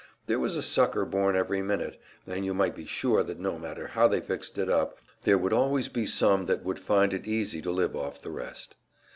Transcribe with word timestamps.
There 0.25 0.39
was 0.39 0.55
a 0.55 0.63
sucker 0.63 1.05
born 1.05 1.35
every 1.35 1.61
minute, 1.61 2.01
and 2.25 2.43
you 2.43 2.55
might 2.55 2.75
be 2.75 2.87
sure 2.87 3.21
that 3.21 3.37
no 3.37 3.59
matter 3.59 3.85
how 3.85 4.07
they 4.07 4.19
fixed 4.19 4.57
it 4.57 4.67
up, 4.67 4.97
there 5.21 5.37
would 5.37 5.53
always 5.53 5.89
be 5.89 6.07
some 6.07 6.47
that 6.47 6.63
would 6.63 6.79
find 6.79 7.13
it 7.13 7.27
easy 7.27 7.61
to 7.61 7.69
live 7.69 7.95
off 7.95 8.19
the 8.19 8.31
rest. 8.31 8.77